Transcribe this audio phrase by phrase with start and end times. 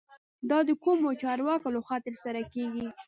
[0.49, 2.87] دا د کومو چارواکو له خوا ترسره کیږي؟